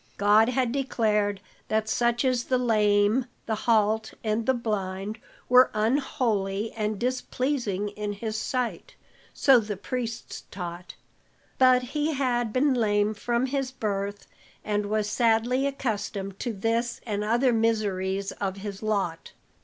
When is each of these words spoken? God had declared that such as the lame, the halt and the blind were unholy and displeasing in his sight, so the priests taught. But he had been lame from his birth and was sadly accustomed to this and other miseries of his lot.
God 0.17 0.49
had 0.49 0.71
declared 0.71 1.41
that 1.67 1.87
such 1.87 2.25
as 2.25 2.45
the 2.45 2.57
lame, 2.57 3.27
the 3.45 3.53
halt 3.53 4.15
and 4.23 4.47
the 4.47 4.53
blind 4.55 5.19
were 5.47 5.69
unholy 5.75 6.71
and 6.71 6.97
displeasing 6.97 7.89
in 7.89 8.13
his 8.13 8.35
sight, 8.35 8.95
so 9.31 9.59
the 9.59 9.77
priests 9.77 10.45
taught. 10.49 10.95
But 11.59 11.83
he 11.83 12.13
had 12.15 12.51
been 12.51 12.73
lame 12.73 13.13
from 13.13 13.45
his 13.45 13.69
birth 13.69 14.25
and 14.65 14.87
was 14.87 15.07
sadly 15.07 15.67
accustomed 15.67 16.39
to 16.39 16.51
this 16.51 16.99
and 17.05 17.23
other 17.23 17.53
miseries 17.53 18.31
of 18.31 18.57
his 18.57 18.81
lot. 18.81 19.33